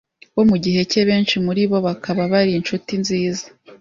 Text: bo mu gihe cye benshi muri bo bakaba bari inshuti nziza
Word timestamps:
bo 0.35 0.43
mu 0.49 0.57
gihe 0.63 0.81
cye 0.91 1.01
benshi 1.09 1.35
muri 1.45 1.61
bo 1.71 1.77
bakaba 1.87 2.21
bari 2.31 2.51
inshuti 2.59 2.91
nziza 3.01 3.45